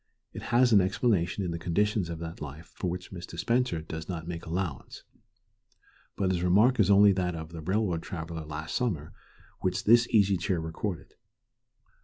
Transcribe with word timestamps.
It 0.33 0.41
has 0.49 0.73
an 0.73 0.81
explanation 0.81 1.45
in 1.45 1.51
the 1.51 1.59
conditions 1.59 2.09
of 2.09 2.17
that 2.17 2.41
life 2.41 2.71
for 2.73 2.89
which 2.89 3.11
Mr. 3.11 3.37
Spencer 3.37 3.81
does 3.83 4.09
not 4.09 4.27
make 4.27 4.47
allowance. 4.47 5.03
But 6.15 6.31
his 6.31 6.41
remark 6.41 6.79
is 6.79 6.89
only 6.89 7.11
that 7.11 7.35
of 7.35 7.49
the 7.51 7.61
railroad 7.61 8.01
traveller 8.01 8.43
last 8.43 8.73
summer 8.75 9.13
which 9.59 9.83
this 9.83 10.07
Easy 10.09 10.37
Chair 10.37 10.59
recorded. 10.59 11.13